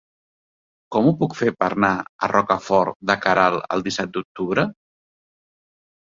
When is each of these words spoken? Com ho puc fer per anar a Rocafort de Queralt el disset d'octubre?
Com 0.95 1.09
ho 1.09 1.11
puc 1.19 1.35
fer 1.41 1.51
per 1.63 1.67
anar 1.75 1.91
a 1.97 2.31
Rocafort 2.31 2.97
de 3.11 3.17
Queralt 3.27 3.69
el 3.77 3.87
disset 3.91 4.19
d'octubre? 4.19 4.67